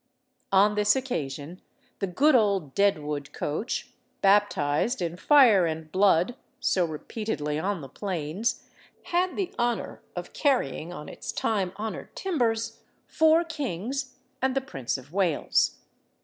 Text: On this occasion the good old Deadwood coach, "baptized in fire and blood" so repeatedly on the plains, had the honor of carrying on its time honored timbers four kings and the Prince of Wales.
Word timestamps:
On 0.51 0.73
this 0.73 0.95
occasion 0.95 1.61
the 1.99 2.07
good 2.07 2.33
old 2.33 2.73
Deadwood 2.73 3.31
coach, 3.33 3.91
"baptized 4.23 4.99
in 4.99 5.15
fire 5.15 5.67
and 5.67 5.91
blood" 5.91 6.33
so 6.59 6.85
repeatedly 6.85 7.59
on 7.59 7.81
the 7.81 7.87
plains, 7.87 8.63
had 9.03 9.35
the 9.35 9.53
honor 9.59 10.01
of 10.15 10.33
carrying 10.33 10.91
on 10.91 11.07
its 11.07 11.31
time 11.31 11.71
honored 11.75 12.15
timbers 12.15 12.79
four 13.05 13.43
kings 13.43 14.15
and 14.41 14.55
the 14.55 14.59
Prince 14.61 14.97
of 14.97 15.13
Wales. 15.13 15.75